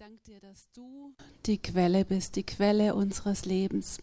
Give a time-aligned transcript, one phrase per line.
[0.00, 1.12] danke dir, dass du
[1.44, 3.98] die Quelle bist, die Quelle unseres Lebens.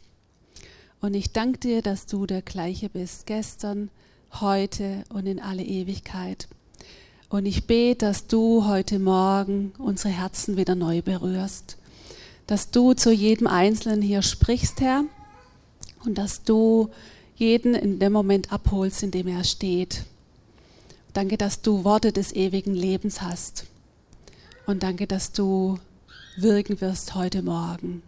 [1.02, 3.90] Und ich danke dir, dass du der gleiche bist, gestern,
[4.34, 6.48] heute und in alle Ewigkeit.
[7.30, 11.78] Und ich bete, dass du heute Morgen unsere Herzen wieder neu berührst,
[12.46, 15.04] dass du zu jedem Einzelnen hier sprichst, Herr,
[16.06, 16.92] und dass du
[17.38, 20.04] jeden in dem Moment abholst, in dem er steht.
[21.14, 23.66] Danke, dass du Worte des ewigen Lebens hast.
[24.68, 25.80] Und danke, dass du
[26.38, 28.04] wirken wirst heute Morgen.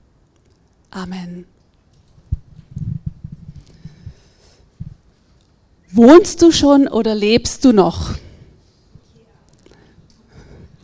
[0.92, 1.46] Amen.
[5.92, 8.12] Wohnst du schon oder lebst du noch?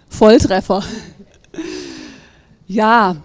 [0.10, 0.84] Volltreffer.
[2.68, 3.18] Ja,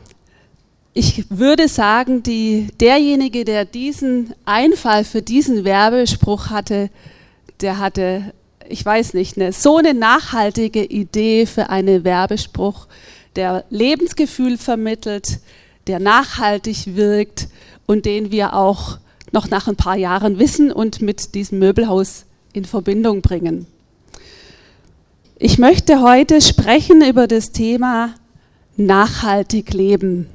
[0.93, 6.91] ich würde sagen, die, derjenige, der diesen Einfall für diesen Werbespruch hatte,
[7.63, 8.35] der hatte,
[8.69, 12.87] ich weiß nicht, eine, so eine nachhaltige Idee für einen Werbespruch,
[13.37, 15.41] der Lebensgefühl vermittelt,
[15.87, 17.49] der nachhaltig wirkt
[17.87, 18.99] und den wir auch
[19.33, 23.67] noch nach ein paar Jahren wissen und mit diesem Möbelhaus in Verbindung bringen.
[25.39, 28.15] Ich möchte heute sprechen über das Thema
[28.77, 30.29] nachhaltig leben.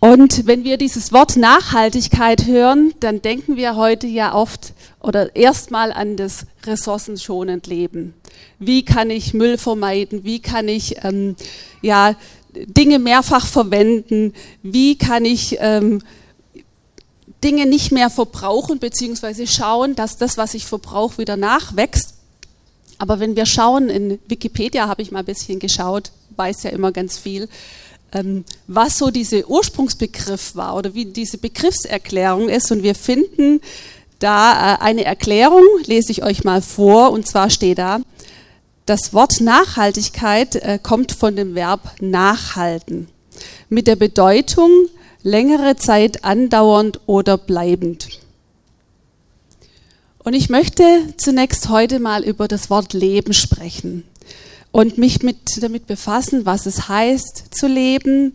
[0.00, 5.92] Und wenn wir dieses Wort Nachhaltigkeit hören, dann denken wir heute ja oft oder erstmal
[5.92, 8.14] an das ressourcenschonend Leben.
[8.58, 10.24] Wie kann ich Müll vermeiden?
[10.24, 11.36] Wie kann ich ähm,
[11.80, 12.14] ja,
[12.54, 14.34] Dinge mehrfach verwenden?
[14.62, 16.02] Wie kann ich ähm,
[17.42, 22.14] Dinge nicht mehr verbrauchen, beziehungsweise schauen, dass das, was ich verbrauche, wieder nachwächst?
[22.98, 26.92] Aber wenn wir schauen, in Wikipedia habe ich mal ein bisschen geschaut, weiß ja immer
[26.92, 27.48] ganz viel,
[28.12, 32.70] ähm, was so dieser Ursprungsbegriff war oder wie diese Begriffserklärung ist.
[32.70, 33.60] Und wir finden
[34.20, 38.00] da äh, eine Erklärung, lese ich euch mal vor, und zwar steht da,
[38.86, 43.08] das Wort Nachhaltigkeit äh, kommt von dem Verb nachhalten
[43.68, 44.70] mit der Bedeutung
[45.22, 48.08] längere Zeit andauernd oder bleibend.
[50.18, 50.84] Und ich möchte
[51.16, 54.04] zunächst heute mal über das Wort Leben sprechen
[54.70, 58.34] und mich mit, damit befassen, was es heißt zu leben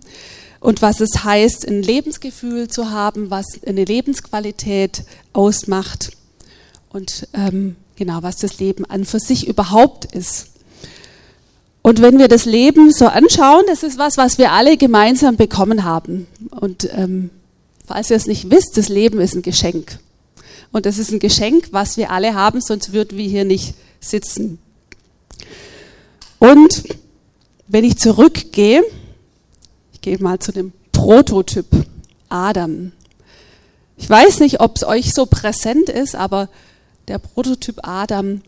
[0.59, 6.11] und was es heißt, ein Lebensgefühl zu haben, was eine Lebensqualität ausmacht
[6.89, 10.47] und ähm, genau, was das Leben an für sich überhaupt ist.
[11.81, 15.83] Und wenn wir das Leben so anschauen, das ist was, was wir alle gemeinsam bekommen
[15.83, 16.25] haben.
[16.49, 17.29] Und ähm,
[17.85, 19.99] falls ihr es nicht wisst, das Leben ist ein Geschenk.
[20.71, 24.57] Und das ist ein Geschenk, was wir alle haben, sonst würden wir hier nicht sitzen.
[26.39, 26.83] Und
[27.67, 28.83] wenn ich zurückgehe,
[30.05, 31.65] gehe mal zu dem Prototyp
[32.29, 32.91] Adam.
[33.97, 36.47] Ich weiß nicht, ob es euch so präsent ist, aber
[37.07, 38.41] der Prototyp Adam,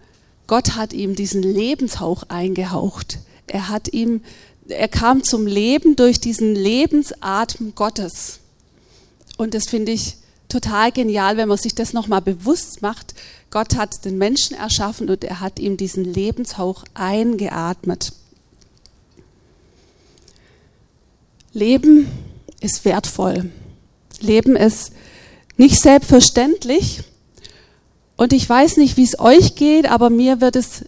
[0.45, 3.17] Gott hat ihm diesen Lebenshauch eingehaucht.
[3.47, 4.21] Er hat ihm,
[4.67, 8.39] er kam zum Leben durch diesen Lebensatmen Gottes.
[9.37, 10.17] Und das finde ich
[10.49, 13.15] total genial, wenn man sich das nochmal bewusst macht.
[13.49, 18.13] Gott hat den Menschen erschaffen und er hat ihm diesen Lebenshauch eingeatmet.
[21.57, 22.07] Leben
[22.61, 23.49] ist wertvoll.
[24.19, 24.91] Leben ist
[25.57, 27.01] nicht selbstverständlich.
[28.15, 30.85] Und ich weiß nicht, wie es euch geht, aber mir wird es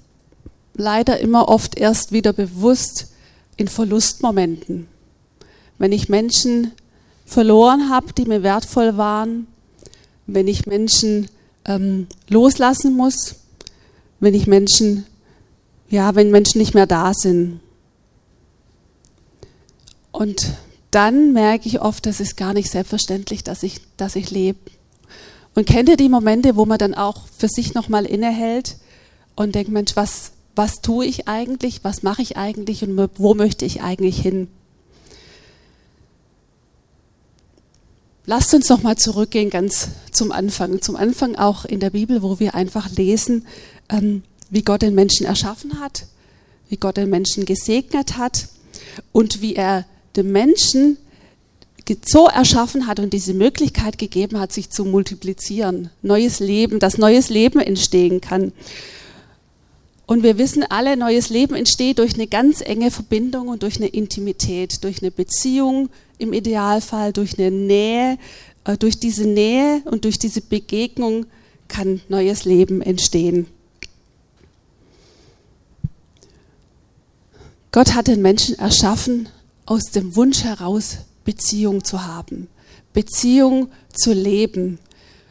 [0.76, 3.08] leider immer oft erst wieder bewusst
[3.58, 4.88] in Verlustmomenten.
[5.80, 6.72] Wenn ich Menschen
[7.26, 9.48] verloren habe, die mir wertvoll waren,
[10.28, 11.30] wenn ich Menschen
[11.66, 13.36] ähm, loslassen muss,
[14.20, 15.08] wenn ich Menschen,
[15.90, 17.60] ja, wenn Menschen nicht mehr da sind.
[20.12, 20.54] Und
[20.92, 24.60] dann merke ich oft, das ist gar nicht selbstverständlich, dass ich, dass ich lebe.
[25.56, 28.78] Und kennt ihr die Momente, wo man dann auch für sich nochmal innehält
[29.36, 33.66] und denkt, Mensch, was, was tue ich eigentlich, was mache ich eigentlich und wo möchte
[33.66, 34.48] ich eigentlich hin?
[38.26, 42.40] Lasst uns noch mal zurückgehen ganz zum Anfang, zum Anfang auch in der Bibel, wo
[42.40, 43.48] wir einfach lesen,
[43.90, 46.06] ähm, wie Gott den Menschen erschaffen hat,
[46.70, 48.50] wie Gott den Menschen gesegnet hat
[49.12, 49.86] und wie er
[50.16, 50.98] dem Menschen
[52.06, 57.30] so erschaffen hat und diese Möglichkeit gegeben hat, sich zu multiplizieren, neues Leben, dass neues
[57.30, 58.52] Leben entstehen kann.
[60.06, 63.88] Und wir wissen alle, neues Leben entsteht durch eine ganz enge Verbindung und durch eine
[63.88, 65.90] Intimität, durch eine Beziehung
[66.20, 68.18] im Idealfall, durch eine Nähe.
[68.70, 71.26] Äh, durch diese Nähe und durch diese Begegnung
[71.68, 73.48] kann neues Leben entstehen.
[77.72, 79.30] Gott hat den Menschen erschaffen
[79.70, 82.48] aus dem Wunsch heraus, Beziehung zu haben,
[82.92, 84.80] Beziehung zu leben.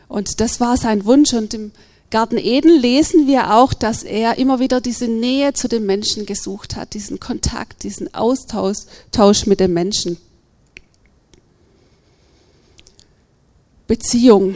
[0.06, 1.32] Und das war sein Wunsch.
[1.32, 1.72] Und im,
[2.10, 6.76] Garten Eden lesen wir auch, dass er immer wieder diese Nähe zu den Menschen gesucht
[6.76, 10.18] hat, diesen Kontakt, diesen Austausch mit den Menschen.
[13.88, 14.54] Beziehung.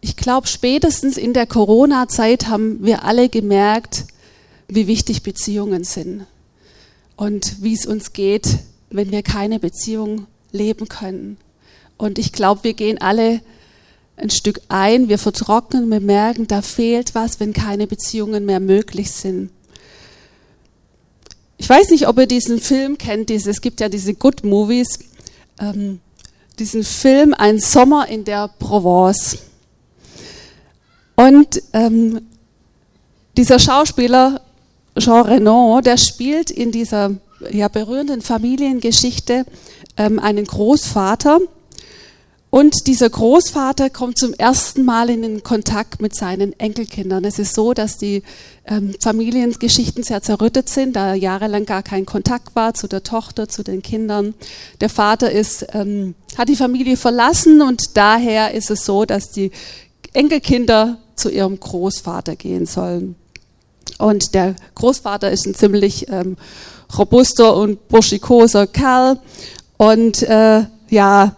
[0.00, 4.04] Ich glaube, spätestens in der Corona-Zeit haben wir alle gemerkt,
[4.68, 6.26] wie wichtig Beziehungen sind
[7.16, 8.60] und wie es uns geht,
[8.90, 11.36] wenn wir keine Beziehung leben können.
[11.96, 13.40] Und ich glaube, wir gehen alle
[14.16, 19.10] ein Stück ein, wir vertrocknen, wir merken, da fehlt was, wenn keine Beziehungen mehr möglich
[19.10, 19.50] sind.
[21.56, 24.98] Ich weiß nicht, ob ihr diesen Film kennt, es gibt ja diese Good Movies,
[25.58, 26.00] ähm,
[26.58, 29.38] diesen Film Ein Sommer in der Provence.
[31.16, 32.20] Und ähm,
[33.36, 34.40] dieser Schauspieler
[34.98, 37.16] Jean Renault, der spielt in dieser
[37.50, 39.46] ja, berührenden Familiengeschichte
[39.96, 41.40] ähm, einen Großvater,
[42.50, 47.24] und dieser Großvater kommt zum ersten Mal in den Kontakt mit seinen Enkelkindern.
[47.24, 48.24] Es ist so, dass die
[48.66, 53.62] ähm, Familiengeschichten sehr zerrüttet sind, da jahrelang gar kein Kontakt war zu der Tochter, zu
[53.62, 54.34] den Kindern.
[54.80, 59.52] Der Vater ist, ähm, hat die Familie verlassen und daher ist es so, dass die
[60.12, 63.14] Enkelkinder zu ihrem Großvater gehen sollen.
[63.98, 66.36] Und der Großvater ist ein ziemlich ähm,
[66.96, 69.18] robuster und burschikoser Kerl.
[69.76, 71.36] Und äh, ja,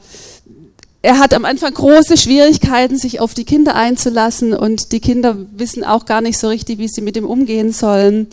[1.02, 4.54] er hat am Anfang große Schwierigkeiten, sich auf die Kinder einzulassen.
[4.54, 8.28] Und die Kinder wissen auch gar nicht so richtig, wie sie mit ihm umgehen sollen.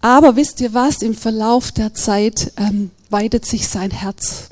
[0.00, 4.48] Aber wisst ihr was, im Verlauf der Zeit ähm, weitet sich sein Herz.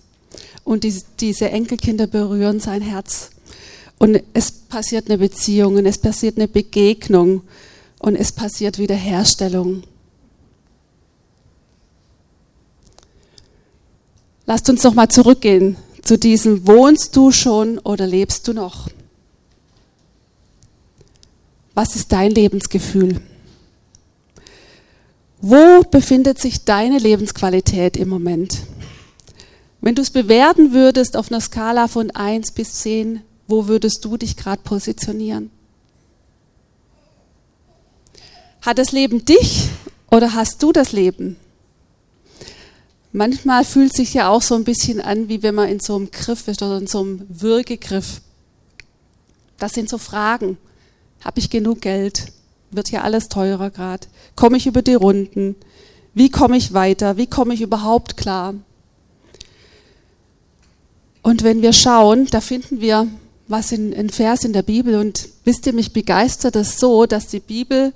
[0.64, 3.30] Und die, diese Enkelkinder berühren sein Herz.
[3.98, 7.42] Und es passiert eine Beziehung und es passiert eine Begegnung
[7.98, 9.82] und es passiert Wiederherstellung.
[14.46, 15.76] Lasst uns noch mal zurückgehen
[16.06, 18.88] zu diesem wohnst du schon oder lebst du noch?
[21.74, 23.20] Was ist dein Lebensgefühl?
[25.40, 28.60] Wo befindet sich deine Lebensqualität im Moment?
[29.80, 34.16] Wenn du es bewerten würdest auf einer Skala von 1 bis 10, wo würdest du
[34.16, 35.50] dich gerade positionieren?
[38.66, 39.68] Hat das Leben dich
[40.10, 41.36] oder hast du das Leben?
[43.12, 46.10] Manchmal fühlt sich ja auch so ein bisschen an, wie wenn man in so einem
[46.10, 48.20] Griff ist oder in so einem Würgegriff.
[49.56, 50.58] Das sind so Fragen.
[51.24, 52.32] Habe ich genug Geld?
[52.72, 54.08] Wird ja alles teurer gerade?
[54.34, 55.54] Komme ich über die Runden?
[56.12, 57.16] Wie komme ich weiter?
[57.16, 58.54] Wie komme ich überhaupt klar?
[61.22, 63.06] Und wenn wir schauen, da finden wir
[63.46, 64.96] was in, in Vers in der Bibel.
[64.96, 67.92] Und wisst ihr, mich begeistert es so, dass die Bibel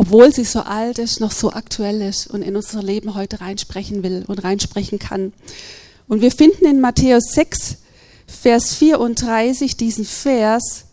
[0.00, 4.02] obwohl sie so alt ist, noch so aktuell ist und in unser Leben heute reinsprechen
[4.02, 5.34] will und reinsprechen kann.
[6.08, 7.76] Und wir finden in Matthäus 6,
[8.26, 10.86] Vers 34 diesen Vers,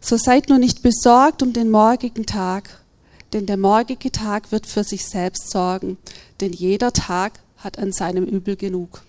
[0.00, 2.80] so seid nur nicht besorgt um den morgigen Tag,
[3.34, 5.98] denn der morgige Tag wird für sich selbst sorgen,
[6.40, 9.02] denn jeder Tag hat an seinem Übel genug.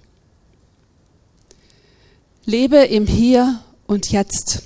[2.43, 4.63] Lebe im Hier und Jetzt.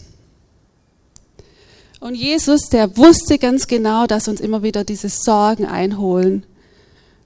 [1.99, 6.45] Und Jesus, der wusste ganz genau, dass uns immer wieder diese Sorgen einholen.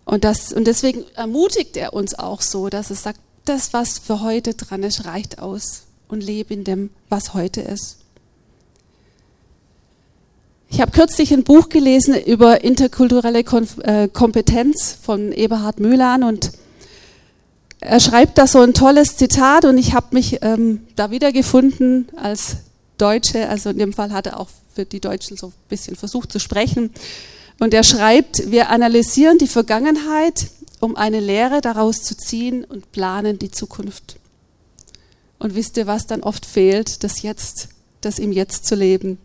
[0.06, 4.22] Und, das, und deswegen ermutigt er uns auch so, dass er sagt, das, was für
[4.22, 7.98] heute dran ist, reicht aus und lebe in dem, was heute ist.
[10.70, 13.44] Ich habe kürzlich ein Buch gelesen über interkulturelle
[13.84, 16.52] äh, Kompetenz von Eberhard Mühlan und
[17.80, 22.57] er schreibt da so ein tolles Zitat und ich habe mich ähm, da wiedergefunden als
[22.97, 26.31] Deutsche, also in dem Fall hat er auch für die Deutschen so ein bisschen versucht
[26.31, 26.92] zu sprechen.
[27.59, 30.47] Und er schreibt, wir analysieren die Vergangenheit,
[30.80, 34.18] um eine Lehre daraus zu ziehen und planen die Zukunft.
[35.39, 37.03] Und wisst ihr, was dann oft fehlt?
[37.03, 37.69] Das Jetzt,
[38.01, 39.18] das im Jetzt zu leben.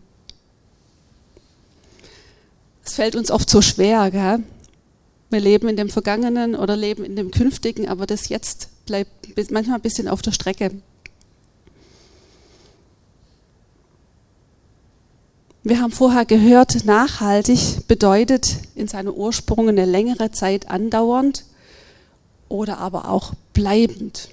[2.85, 4.43] Es fällt uns oft so schwer, gell?
[5.29, 9.11] Wir leben in dem Vergangenen oder leben in dem Künftigen, aber das Jetzt bleibt
[9.51, 10.71] manchmal ein bisschen auf der Strecke.
[15.61, 21.43] Wir haben vorher gehört, nachhaltig bedeutet in seinem Ursprung eine längere Zeit andauernd
[22.47, 24.29] oder aber auch bleibend.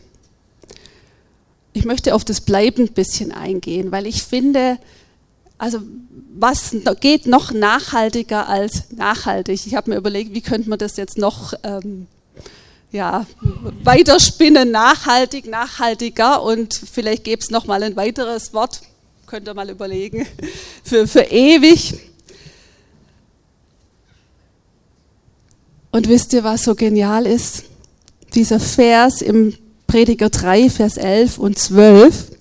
[1.73, 4.79] Ich möchte auf das bleibend bisschen eingehen, weil ich finde,
[5.59, 5.81] also
[6.39, 9.67] was geht noch nachhaltiger als nachhaltig?
[9.67, 12.07] Ich habe mir überlegt, wie könnte man das jetzt noch ähm,
[12.93, 13.27] ja,
[13.83, 18.83] weiterspinnen, nachhaltig, nachhaltiger und vielleicht gäbe es noch mal ein weiteres Wort,
[19.27, 20.27] könnt ihr mal überlegen,
[20.85, 21.95] für, für ewig.
[25.91, 27.65] Und wisst ihr, was so genial ist?
[28.35, 29.55] Dieser Vers im
[29.87, 32.33] Prediger 3, Vers 11 und 12.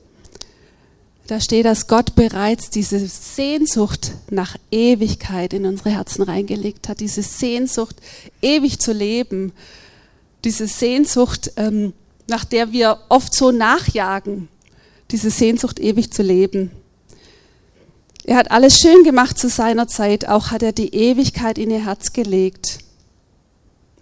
[1.28, 7.22] da steht, dass Gott bereits diese Sehnsucht nach Ewigkeit in unsere Herzen reingelegt hat, diese
[7.22, 7.96] Sehnsucht,
[8.42, 9.54] ewig zu leben,
[10.44, 11.94] diese Sehnsucht, ähm,
[12.28, 14.50] nach der wir oft so nachjagen,
[15.12, 16.72] diese Sehnsucht, ewig zu leben.
[18.24, 21.86] Er hat alles schön gemacht zu seiner Zeit, auch hat er die Ewigkeit in ihr
[21.86, 22.80] Herz gelegt.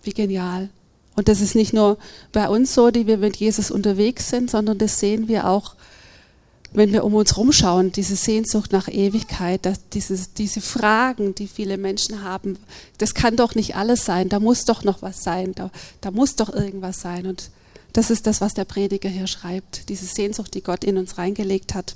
[0.03, 0.69] Wie genial.
[1.15, 1.97] Und das ist nicht nur
[2.31, 5.75] bei uns so, die wir mit Jesus unterwegs sind, sondern das sehen wir auch
[6.73, 11.77] wenn wir um uns rumschauen, diese Sehnsucht nach Ewigkeit, dass dieses, diese Fragen, die viele
[11.77, 12.57] Menschen haben,
[12.97, 15.69] das kann doch nicht alles sein, da muss doch noch was sein, da,
[16.01, 17.27] da muss doch irgendwas sein.
[17.27, 17.51] Und
[17.93, 21.75] das ist das, was der Prediger hier schreibt, diese Sehnsucht, die Gott in uns reingelegt
[21.75, 21.95] hat.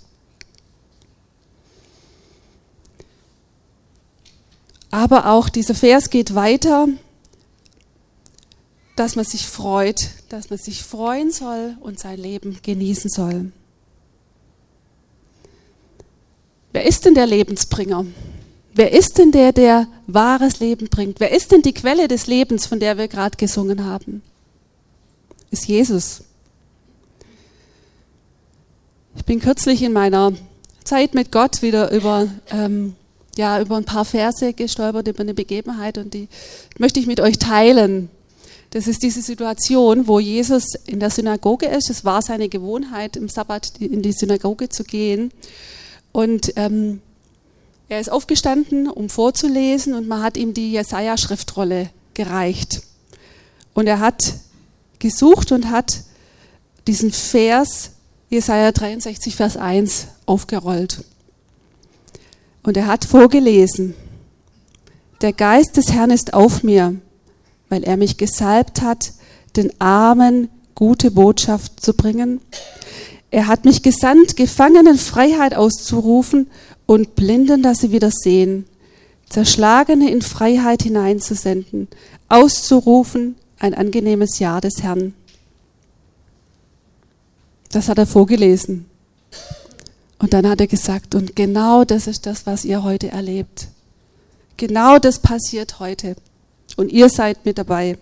[4.92, 6.88] Aber auch dieser Vers geht weiter,
[8.96, 13.52] dass man sich freut, dass man sich freuen soll und sein Leben genießen soll.
[16.74, 18.06] Wer ist denn der Lebensbringer?
[18.74, 21.20] Wer ist denn der, der wahres Leben bringt?
[21.20, 24.22] Wer ist denn die Quelle des Lebens, von der wir gerade gesungen haben?
[25.50, 26.24] Ist Jesus.
[29.16, 30.34] Ich bin kürzlich in meiner
[30.84, 32.96] Zeit mit Gott wieder über, ähm,
[33.38, 36.28] ja, über ein paar Verse gestolpert, über eine Begebenheit und die
[36.78, 38.10] möchte ich mit euch teilen.
[38.72, 41.90] Das ist diese Situation, wo Jesus in der Synagoge ist.
[41.90, 45.32] Es war seine Gewohnheit, im Sabbat in die Synagoge zu gehen.
[46.12, 47.02] Und ähm,
[47.90, 52.82] er ist aufgestanden, um vorzulesen, und man hat ihm die Jesaja-Schriftrolle gereicht.
[53.74, 54.34] Und er hat
[55.00, 56.02] gesucht und hat
[56.88, 57.92] diesen Vers,
[58.30, 61.04] Jesaja 63, Vers 1, aufgerollt.
[62.64, 63.94] Und er hat vorgelesen:
[65.22, 66.96] Der Geist des Herrn ist auf mir,
[67.70, 69.14] weil er mich gesalbt hat,
[69.56, 72.42] den Armen gute Botschaft zu bringen.
[73.32, 76.50] Er hat mich gesandt, Gefangenen Freiheit auszurufen
[76.86, 78.66] und Blinden, dass sie wieder sehen,
[79.30, 81.88] Zerschlagene in Freiheit hineinzusenden,
[82.30, 85.14] auszurufen ein angenehmes Jahr des Herrn.
[87.72, 88.86] Das hat er vorgelesen.
[90.20, 93.68] Und dann hat er gesagt, und genau das ist das, was ihr heute erlebt.
[94.58, 96.16] Genau das passiert heute.
[96.76, 97.98] Und ihr seid mit dabei.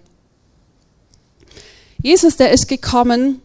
[2.02, 3.42] Jesus, der ist gekommen,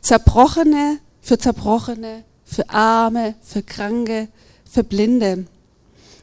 [0.00, 4.28] zerbrochene für Zerbrochene, für Arme, für Kranke,
[4.70, 5.46] für Blinde.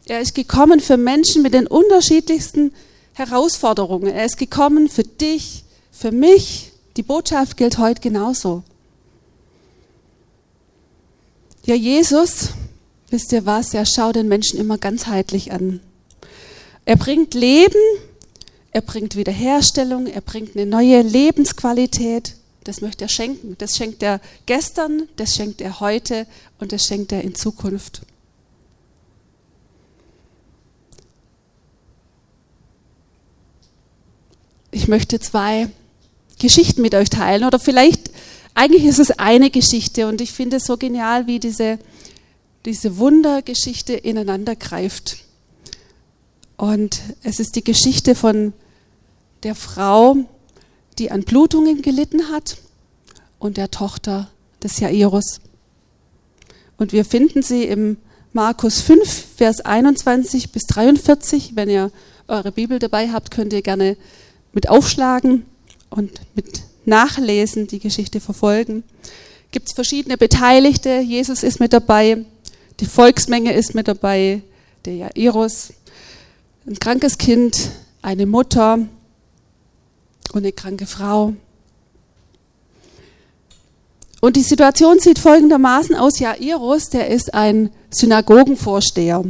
[0.06, 2.74] Er ist gekommen für Menschen mit den unterschiedlichsten
[3.14, 4.14] Herausforderungen.
[4.14, 6.72] Er ist gekommen für dich, für mich.
[6.98, 8.64] Die Botschaft gilt heute genauso.
[11.66, 12.50] Ja, Jesus,
[13.10, 15.80] wisst ihr was, er schaut den Menschen immer ganzheitlich an.
[16.86, 17.80] Er bringt Leben,
[18.72, 22.36] er bringt Wiederherstellung, er bringt eine neue Lebensqualität.
[22.64, 23.56] Das möchte er schenken.
[23.60, 26.28] Das schenkt er gestern, das schenkt er heute
[26.60, 28.02] und das schenkt er in Zukunft.
[34.74, 35.70] Ich möchte zwei
[36.40, 38.10] Geschichten mit euch teilen oder vielleicht,
[38.56, 41.78] eigentlich ist es eine Geschichte und ich finde es so genial, wie diese,
[42.66, 45.18] diese Wundergeschichte ineinander greift.
[46.58, 48.52] Und es ist die Geschichte von
[49.44, 50.18] der Frau,
[50.98, 52.58] die an Blutungen gelitten hat
[53.38, 54.32] und der Tochter
[54.64, 55.40] des Jairus.
[56.78, 57.98] Und wir finden sie im
[58.32, 61.56] Markus 5, Vers 21 bis 43.
[61.56, 61.92] Wenn ihr
[62.28, 63.98] eure Bibel dabei habt, könnt ihr gerne
[64.54, 65.46] mit aufschlagen
[65.90, 68.84] und mit nachlesen, die Geschichte verfolgen.
[69.52, 71.00] Gibt es verschiedene Beteiligte.
[71.00, 72.26] Jesus ist mit dabei,
[72.80, 74.42] die Volksmenge ist mit dabei,
[74.86, 75.74] der Jairus,
[76.66, 77.70] ein krankes Kind,
[78.02, 78.80] eine Mutter,
[80.34, 81.34] und eine kranke Frau.
[84.20, 86.20] Und die Situation sieht folgendermaßen aus.
[86.20, 89.24] Jairus, der ist ein Synagogenvorsteher.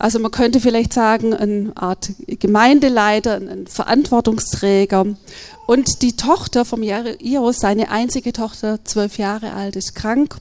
[0.00, 5.04] Also man könnte vielleicht sagen, eine Art Gemeindeleiter, ein Verantwortungsträger.
[5.66, 10.36] Und die Tochter vom Jairus, seine einzige Tochter, zwölf Jahre alt, ist krank.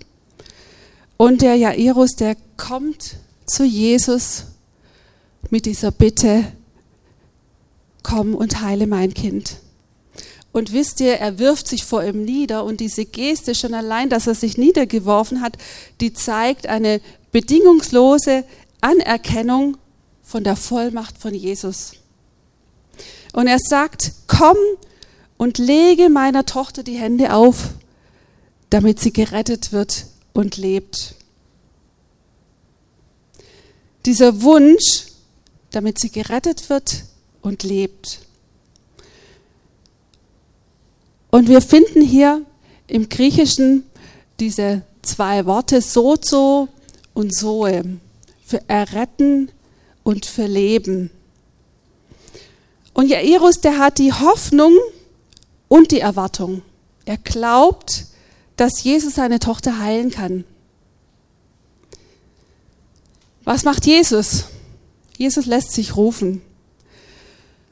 [1.18, 4.46] Und der Jairus, der kommt zu Jesus
[5.50, 6.46] mit dieser Bitte,
[8.02, 9.58] komm und heile mein Kind.
[10.54, 14.26] Und wisst ihr, er wirft sich vor ihm nieder und diese Geste schon allein, dass
[14.26, 15.58] er sich niedergeworfen hat,
[16.00, 17.02] die zeigt eine
[17.34, 18.46] bedingungslose
[18.82, 19.78] Anerkennung
[20.22, 21.94] von der Vollmacht von Jesus.
[23.34, 24.58] Und er sagt, komm
[25.38, 27.70] und lege meiner Tochter die Hände auf,
[28.70, 31.16] damit sie gerettet wird und lebt.
[34.06, 35.08] Dieser Wunsch,
[35.72, 37.06] damit sie gerettet wird
[37.42, 38.20] und lebt.
[41.32, 42.46] Und wir finden hier
[42.88, 43.84] im Griechischen
[44.40, 46.70] diese zwei Worte, sozo
[47.14, 48.00] und soe,
[48.68, 49.52] erretten
[50.04, 51.12] und für leben.
[52.94, 54.74] Und Jairus, der hat die Hoffnung
[55.68, 56.64] und die Erwartung.
[57.06, 58.06] Er glaubt,
[58.58, 60.44] dass Jesus seine Tochter heilen kann.
[63.46, 64.46] Was macht Jesus?
[65.18, 66.42] Jesus lässt sich rufen.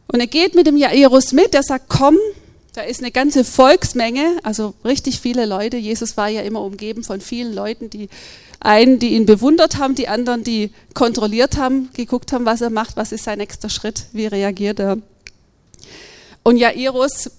[0.08, 2.18] Und er geht mit dem Jairus mit, er sagt, komm,
[2.74, 5.78] da ist eine ganze Volksmenge, also richtig viele Leute.
[5.78, 8.10] Jesus war ja immer umgeben von vielen Leuten, die
[8.60, 12.98] einen, die ihn bewundert haben, die anderen, die kontrolliert haben, geguckt haben, was er macht,
[12.98, 14.98] was ist sein nächster Schritt, wie reagiert er.
[16.44, 17.32] Und Jairus,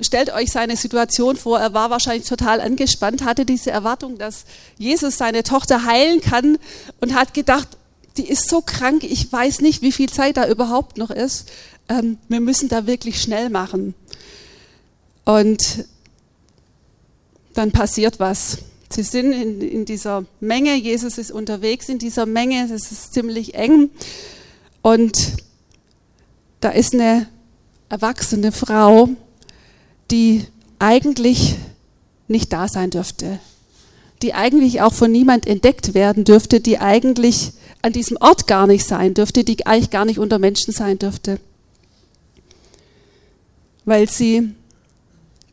[0.00, 4.44] stellt euch seine Situation vor, er war wahrscheinlich total angespannt, hatte diese Erwartung, dass
[4.78, 6.58] Jesus seine Tochter heilen kann
[7.00, 7.68] und hat gedacht,
[8.16, 11.50] die ist so krank, ich weiß nicht, wie viel Zeit da überhaupt noch ist.
[11.88, 13.94] Ähm, wir müssen da wirklich schnell machen.
[15.26, 15.84] Und
[17.52, 18.58] dann passiert was.
[18.88, 23.54] Sie sind in, in dieser Menge, Jesus ist unterwegs in dieser Menge, es ist ziemlich
[23.54, 23.90] eng.
[24.82, 25.34] Und
[26.60, 27.26] da ist eine
[27.88, 29.08] erwachsene Frau,
[30.12, 30.46] die
[30.78, 31.56] eigentlich
[32.28, 33.40] nicht da sein dürfte,
[34.22, 37.52] die eigentlich auch von niemand entdeckt werden dürfte, die eigentlich
[37.82, 41.40] an diesem Ort gar nicht sein dürfte, die eigentlich gar nicht unter Menschen sein dürfte,
[43.84, 44.54] weil sie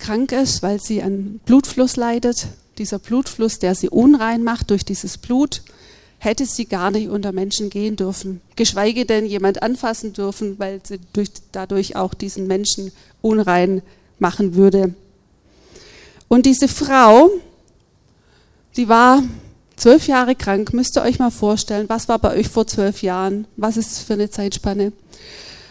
[0.03, 2.47] krank ist, weil sie an Blutfluss leidet.
[2.77, 5.61] Dieser Blutfluss, der sie unrein macht durch dieses Blut,
[6.19, 10.99] hätte sie gar nicht unter Menschen gehen dürfen, geschweige denn jemand anfassen dürfen, weil sie
[11.13, 12.91] durch, dadurch auch diesen Menschen
[13.21, 13.81] unrein
[14.19, 14.93] machen würde.
[16.27, 17.29] Und diese Frau,
[18.75, 19.23] die war
[19.75, 23.45] zwölf Jahre krank, müsst ihr euch mal vorstellen, was war bei euch vor zwölf Jahren,
[23.55, 24.91] was ist für eine Zeitspanne.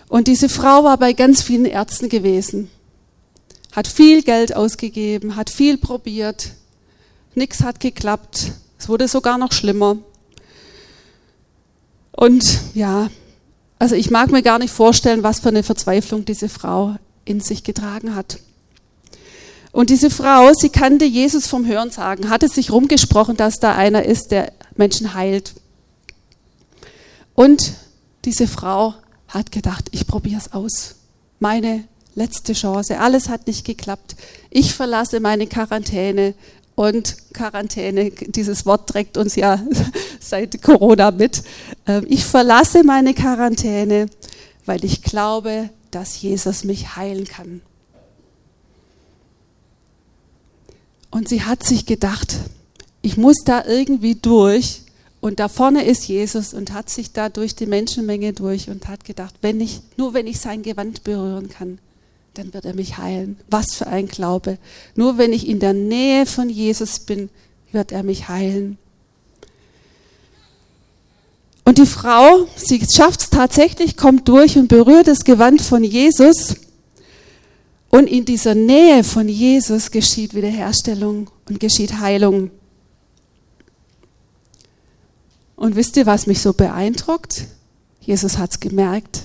[0.08, 2.70] Und diese Frau war bei ganz vielen Ärzten gewesen
[3.72, 6.50] hat viel Geld ausgegeben, hat viel probiert,
[7.34, 9.96] nichts hat geklappt, es wurde sogar noch schlimmer.
[12.12, 13.08] Und ja,
[13.78, 17.64] also ich mag mir gar nicht vorstellen, was für eine Verzweiflung diese Frau in sich
[17.64, 18.38] getragen hat.
[19.72, 24.30] Und diese Frau, sie kannte Jesus vom Hörensagen, hatte sich rumgesprochen, dass da einer ist,
[24.30, 25.54] der Menschen heilt.
[27.34, 27.72] Und
[28.26, 28.94] diese Frau
[29.28, 30.96] hat gedacht, ich probiere es aus.
[31.40, 34.16] Meine letzte Chance, alles hat nicht geklappt.
[34.50, 36.34] Ich verlasse meine Quarantäne
[36.74, 39.60] und Quarantäne, dieses Wort trägt uns ja
[40.20, 41.42] seit Corona mit.
[41.86, 44.06] Ähm, ich verlasse meine Quarantäne,
[44.64, 47.60] weil ich glaube, dass Jesus mich heilen kann.
[51.10, 52.36] Und sie hat sich gedacht,
[53.02, 54.82] ich muss da irgendwie durch.
[55.20, 59.04] Und da vorne ist Jesus und hat sich da durch die Menschenmenge durch und hat
[59.04, 61.78] gedacht, wenn ich, nur wenn ich sein Gewand berühren kann,
[62.34, 63.38] dann wird er mich heilen.
[63.48, 64.58] Was für ein Glaube.
[64.94, 67.30] Nur wenn ich in der Nähe von Jesus bin,
[67.72, 68.78] wird er mich heilen.
[71.64, 76.56] Und die Frau, sie schafft es tatsächlich, kommt durch und berührt das Gewand von Jesus.
[77.88, 82.50] Und in dieser Nähe von Jesus geschieht Wiederherstellung und geschieht Heilung.
[85.54, 87.44] Und wisst ihr, was mich so beeindruckt?
[88.00, 89.22] Jesus hat es gemerkt.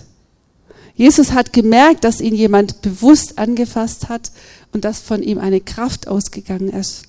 [0.97, 4.31] Jesus hat gemerkt, dass ihn jemand bewusst angefasst hat
[4.73, 7.03] und dass von ihm eine Kraft ausgegangen ist.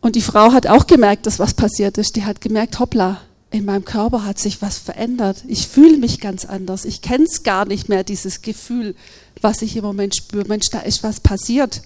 [0.00, 2.14] Und die Frau hat auch gemerkt, dass was passiert ist.
[2.16, 5.44] Die hat gemerkt, hoppla, in meinem Körper hat sich was verändert.
[5.48, 6.84] Ich fühle mich ganz anders.
[6.84, 8.94] Ich kenne es gar nicht mehr, dieses Gefühl,
[9.40, 10.46] was ich im Moment spüre.
[10.46, 11.82] Mensch, da ist was passiert.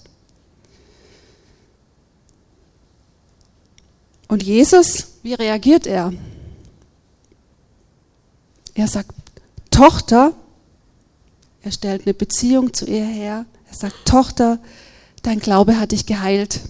[4.29, 6.13] Und Jesus, wie reagiert er?
[8.75, 9.13] Er sagt,
[9.71, 10.35] Tochter,
[11.63, 13.47] er stellt eine Beziehung zu ihr her.
[13.69, 14.59] Er sagt, Tochter,
[15.23, 16.61] dein Glaube hat dich geheilt.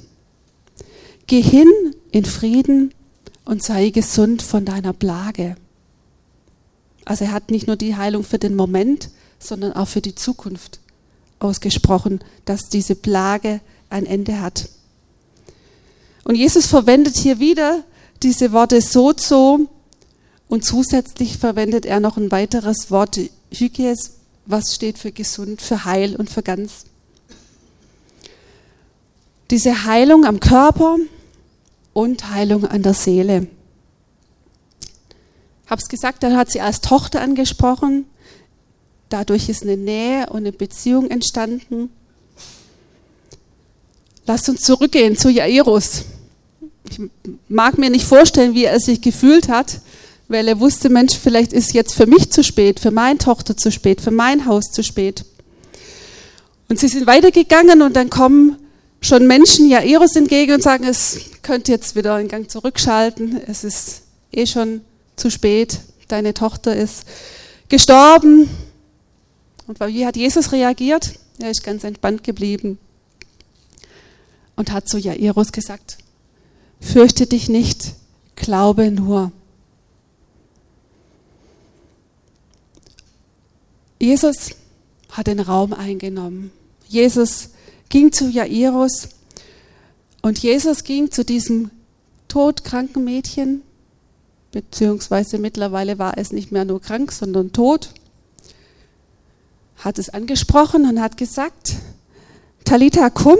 [1.26, 1.68] Geh hin
[2.10, 2.92] in Frieden
[3.44, 5.56] und sei gesund von deiner Plage.
[7.04, 10.80] Also er hat nicht nur die Heilung für den Moment, sondern auch für die Zukunft
[11.38, 14.68] ausgesprochen, dass diese Plage ein Ende hat.
[16.24, 17.84] Und Jesus verwendet hier wieder
[18.22, 19.68] diese Worte sozo,
[20.48, 23.18] und zusätzlich verwendet er noch ein weiteres Wort,
[23.52, 24.12] Hygies,
[24.46, 26.84] was steht für gesund, für heil und für ganz.
[29.50, 30.96] Diese Heilung am Körper
[31.92, 33.46] und Heilung an der Seele.
[35.76, 38.06] Es gesagt, er hat sie als Tochter angesprochen.
[39.08, 41.90] Dadurch ist eine Nähe und eine Beziehung entstanden.
[44.26, 46.04] Lasst uns zurückgehen zu Jairus.
[46.88, 47.00] Ich
[47.48, 49.80] mag mir nicht vorstellen, wie er sich gefühlt hat,
[50.28, 53.70] weil er wusste, Mensch, vielleicht ist jetzt für mich zu spät, für meine Tochter zu
[53.70, 55.24] spät, für mein Haus zu spät.
[56.68, 58.56] Und sie sind weitergegangen und dann kommen
[59.00, 64.02] schon Menschen Jairus entgegen und sagen, es könnte jetzt wieder einen Gang zurückschalten, es ist
[64.32, 64.80] eh schon
[65.16, 67.04] zu spät, deine Tochter ist
[67.68, 68.48] gestorben.
[69.66, 71.18] Und wie hat Jesus reagiert?
[71.38, 72.78] Er ist ganz entspannt geblieben
[74.56, 75.98] und hat zu Jairus gesagt,
[76.80, 77.94] fürchte dich nicht,
[78.36, 79.32] glaube nur.
[84.04, 84.50] Jesus
[85.08, 86.50] hat den Raum eingenommen.
[86.86, 87.48] Jesus
[87.88, 89.08] ging zu Jairus
[90.20, 91.70] und Jesus ging zu diesem
[92.28, 93.62] todkranken Mädchen,
[94.52, 97.94] beziehungsweise mittlerweile war es nicht mehr nur krank, sondern tot,
[99.78, 101.76] hat es angesprochen und hat gesagt,
[102.66, 103.38] Talita kum,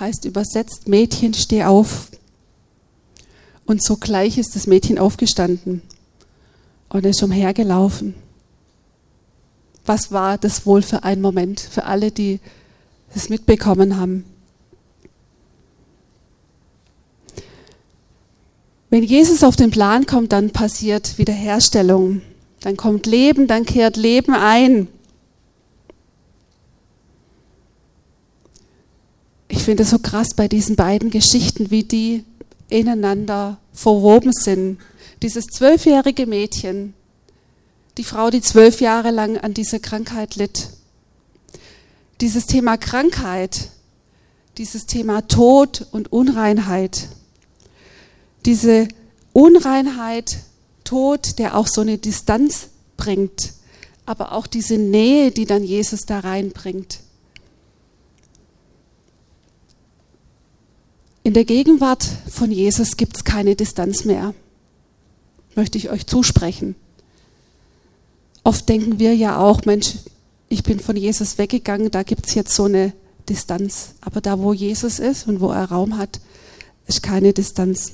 [0.00, 2.10] heißt übersetzt, Mädchen, steh auf.
[3.64, 5.82] Und sogleich ist das Mädchen aufgestanden
[6.88, 8.16] und ist umhergelaufen.
[9.84, 12.40] Was war das wohl für ein Moment für alle, die
[13.14, 14.24] es mitbekommen haben?
[18.90, 22.20] Wenn Jesus auf den Plan kommt, dann passiert Wiederherstellung.
[22.60, 24.86] Dann kommt Leben, dann kehrt Leben ein.
[29.48, 32.24] Ich finde es so krass bei diesen beiden Geschichten, wie die
[32.68, 34.78] ineinander verwoben sind.
[35.22, 36.94] Dieses zwölfjährige Mädchen,
[37.98, 40.68] die Frau, die zwölf Jahre lang an dieser Krankheit litt.
[42.20, 43.68] Dieses Thema Krankheit,
[44.58, 47.08] dieses Thema Tod und Unreinheit,
[48.44, 48.88] diese
[49.32, 50.38] Unreinheit,
[50.84, 53.52] Tod, der auch so eine Distanz bringt,
[54.04, 57.00] aber auch diese Nähe, die dann Jesus da reinbringt.
[61.24, 64.34] In der Gegenwart von Jesus gibt es keine Distanz mehr,
[65.54, 66.74] möchte ich euch zusprechen.
[68.44, 69.94] Oft denken wir ja auch, Mensch,
[70.48, 72.92] ich bin von Jesus weggegangen, da gibt es jetzt so eine
[73.28, 73.94] Distanz.
[74.00, 76.20] Aber da, wo Jesus ist und wo er Raum hat,
[76.86, 77.92] ist keine Distanz.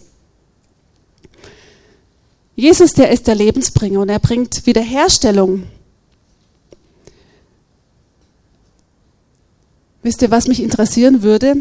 [2.57, 5.65] Jesus, der ist der Lebensbringer und er bringt Wiederherstellung.
[10.03, 11.57] Wisst ihr, was mich interessieren würde?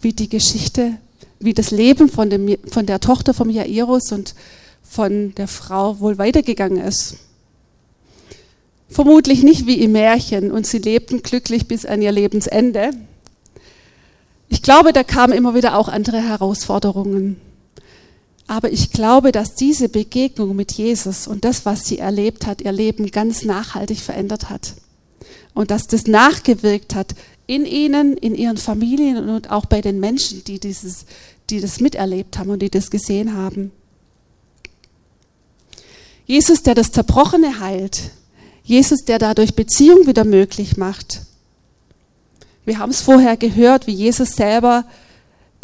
[0.00, 0.96] Wie die Geschichte,
[1.38, 4.34] wie das Leben von, dem, von der Tochter von Jairus und
[4.82, 7.16] von der Frau wohl weitergegangen ist.
[8.88, 12.90] Vermutlich nicht wie im Märchen und sie lebten glücklich bis an ihr Lebensende.
[14.48, 17.36] Ich glaube, da kamen immer wieder auch andere Herausforderungen.
[18.46, 22.72] Aber ich glaube, dass diese Begegnung mit Jesus und das, was sie erlebt hat, ihr
[22.72, 24.74] Leben ganz nachhaltig verändert hat.
[25.52, 27.14] Und dass das nachgewirkt hat
[27.46, 31.04] in ihnen, in ihren Familien und auch bei den Menschen, die, dieses,
[31.50, 33.70] die das miterlebt haben und die das gesehen haben.
[36.24, 38.12] Jesus, der das Zerbrochene heilt,
[38.68, 41.22] Jesus, der dadurch Beziehung wieder möglich macht.
[42.66, 44.84] Wir haben es vorher gehört, wie Jesus selber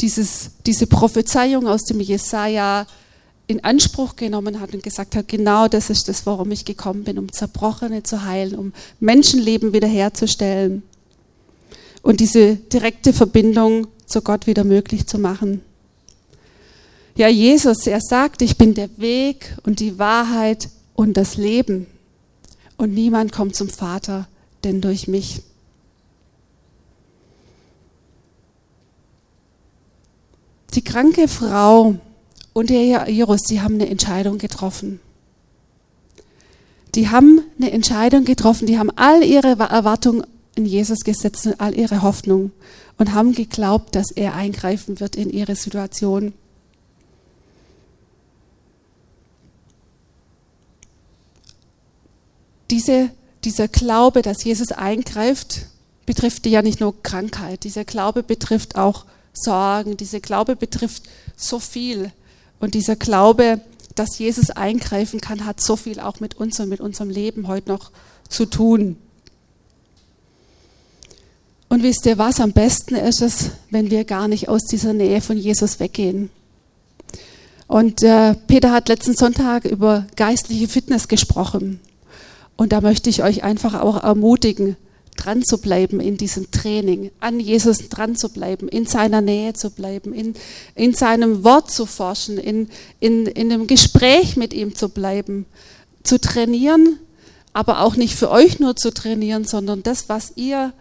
[0.01, 2.87] dieses, diese Prophezeiung aus dem Jesaja
[3.45, 7.19] in Anspruch genommen hat und gesagt hat, genau das ist das, warum ich gekommen bin,
[7.19, 10.81] um Zerbrochene zu heilen, um Menschenleben wiederherzustellen
[12.01, 15.61] und diese direkte Verbindung zu Gott wieder möglich zu machen.
[17.15, 21.85] Ja, Jesus, er sagt, ich bin der Weg und die Wahrheit und das Leben
[22.77, 24.27] und niemand kommt zum Vater,
[24.63, 25.41] denn durch mich.
[30.73, 31.95] Die kranke Frau
[32.53, 34.99] und der Jairus, die haben eine Entscheidung getroffen.
[36.95, 41.77] Die haben eine Entscheidung getroffen, die haben all ihre Erwartungen in Jesus gesetzt und all
[41.77, 42.51] ihre Hoffnung
[42.97, 46.33] und haben geglaubt, dass er eingreifen wird in ihre Situation.
[52.71, 53.09] Diese,
[53.43, 55.67] dieser Glaube, dass Jesus eingreift,
[56.05, 57.63] betrifft ja nicht nur Krankheit.
[57.63, 59.97] Dieser Glaube betrifft auch Sorgen.
[59.97, 61.03] Dieser Glaube betrifft
[61.35, 62.11] so viel.
[62.59, 63.61] Und dieser Glaube,
[63.95, 67.69] dass Jesus eingreifen kann, hat so viel auch mit uns und mit unserem Leben heute
[67.69, 67.91] noch
[68.29, 68.97] zu tun.
[71.69, 72.39] Und wisst ihr was?
[72.39, 76.29] Am besten ist es, wenn wir gar nicht aus dieser Nähe von Jesus weggehen.
[77.67, 81.79] Und äh, Peter hat letzten Sonntag über geistliche Fitness gesprochen.
[82.57, 84.77] Und da möchte ich euch einfach auch ermutigen,
[85.15, 89.71] dran zu bleiben in diesem Training, an Jesus dran zu bleiben, in seiner Nähe zu
[89.71, 90.35] bleiben, in,
[90.75, 95.45] in seinem Wort zu forschen, in, in, in einem Gespräch mit ihm zu bleiben,
[96.03, 96.99] zu trainieren,
[97.53, 100.73] aber auch nicht für euch nur zu trainieren, sondern das, was ihr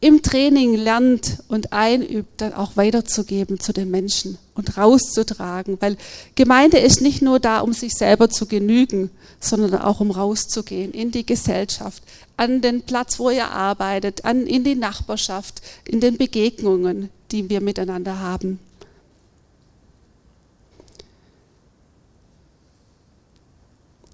[0.00, 5.78] im Training lernt und einübt, dann auch weiterzugeben zu den Menschen und rauszutragen.
[5.80, 5.96] Weil
[6.34, 9.10] Gemeinde ist nicht nur da, um sich selber zu genügen,
[9.44, 12.02] sondern auch um rauszugehen in die Gesellschaft,
[12.36, 17.60] an den Platz, wo ihr arbeitet, an, in die Nachbarschaft, in den Begegnungen, die wir
[17.60, 18.58] miteinander haben.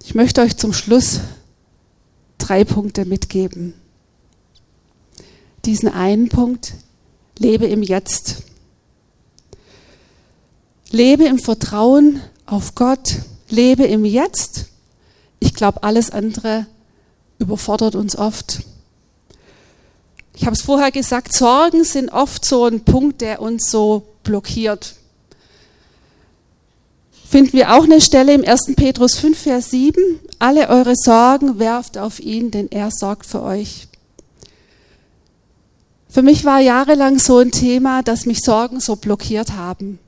[0.03, 1.21] Ich möchte euch zum Schluss
[2.37, 3.73] drei Punkte mitgeben.
[5.65, 6.73] Diesen einen Punkt,
[7.37, 8.43] lebe im Jetzt.
[10.89, 14.70] Lebe im Vertrauen auf Gott, lebe im Jetzt.
[15.51, 16.65] Ich glaube, alles andere
[17.37, 18.61] überfordert uns oft.
[20.33, 24.95] Ich habe es vorher gesagt, Sorgen sind oft so ein Punkt, der uns so blockiert.
[27.27, 28.75] Finden wir auch eine Stelle im 1.
[28.77, 30.21] Petrus 5, Vers 7.
[30.39, 33.89] Alle eure Sorgen werft auf ihn, denn er sorgt für euch.
[36.07, 39.99] Für mich war jahrelang so ein Thema, dass mich Sorgen so blockiert haben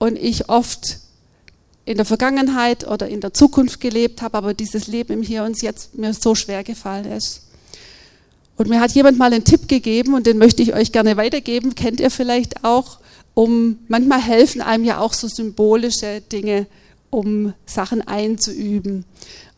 [0.00, 0.98] und ich oft
[1.84, 5.60] in der Vergangenheit oder in der Zukunft gelebt habe, aber dieses Leben im Hier und
[5.62, 7.42] Jetzt mir so schwer gefallen ist.
[8.56, 11.74] Und mir hat jemand mal einen Tipp gegeben und den möchte ich euch gerne weitergeben,
[11.74, 12.98] kennt ihr vielleicht auch,
[13.34, 16.66] um manchmal helfen einem ja auch so symbolische Dinge,
[17.10, 19.04] um Sachen einzuüben.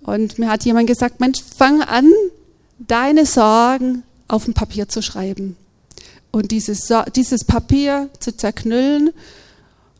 [0.02, 2.10] Und mir hat jemand gesagt, Mensch, fang an,
[2.78, 5.56] deine Sorgen auf ein Papier zu schreiben
[6.34, 9.10] und dieses, dieses Papier zu zerknüllen.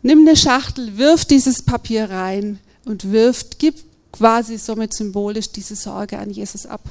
[0.06, 3.76] Nimm eine Schachtel, wirf dieses Papier rein und wirft, gib
[4.12, 6.82] quasi somit symbolisch diese Sorge an Jesus ab.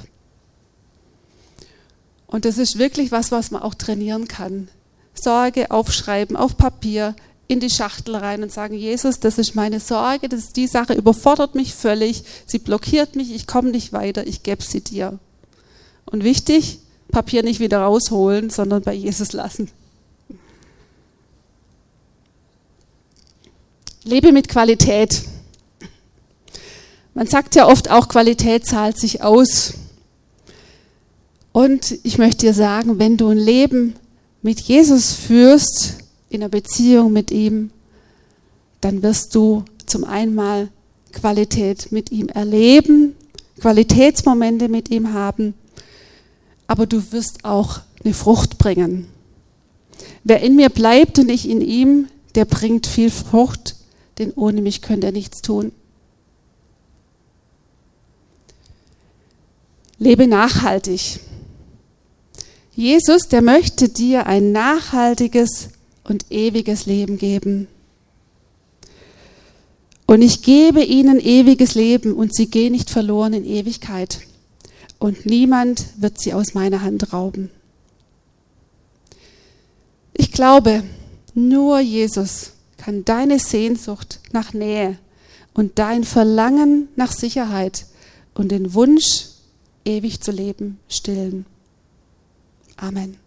[2.26, 4.67] Und das ist wirklich was, was man auch trainieren kann.
[5.13, 7.15] Sorge aufschreiben auf Papier,
[7.47, 10.93] in die Schachtel rein und sagen, Jesus, das ist meine Sorge, das ist die Sache,
[10.93, 15.19] überfordert mich völlig, sie blockiert mich, ich komme nicht weiter, ich gebe sie dir.
[16.06, 16.80] Und wichtig,
[17.12, 19.69] Papier nicht wieder rausholen, sondern bei Jesus lassen.
[24.04, 25.24] Lebe mit Qualität.
[27.13, 29.74] Man sagt ja oft auch, Qualität zahlt sich aus.
[31.52, 33.96] Und ich möchte dir sagen, wenn du ein Leben
[34.42, 35.98] mit Jesus führst,
[36.30, 37.70] in einer Beziehung mit ihm,
[38.82, 40.70] dann wirst du zum einmal
[41.12, 43.16] Qualität mit ihm erleben,
[43.60, 45.54] Qualitätsmomente mit ihm haben
[46.68, 49.08] aber du wirst auch eine Frucht bringen.
[50.24, 53.76] Wer in mir bleibt und ich in ihm, der bringt viel Frucht,
[54.17, 55.71] denn ohne mich könnt er nichts tun.
[59.97, 61.19] Lebe nachhaltig.
[62.76, 65.69] Jesus, der möchte dir ein nachhaltiges
[66.04, 67.67] und ewiges Leben geben.
[70.06, 74.19] Und ich gebe ihnen ewiges Leben und sie gehen nicht verloren in Ewigkeit
[75.04, 77.49] und niemand wird sie aus meiner Hand rauben.
[80.13, 80.84] Ich glaube,
[81.34, 82.53] nur Jesus
[82.84, 84.98] kann deine Sehnsucht nach Nähe
[85.54, 87.86] und dein Verlangen nach Sicherheit
[88.34, 89.28] und den Wunsch,
[89.86, 91.46] ewig zu leben, stillen.
[92.76, 93.23] Amen.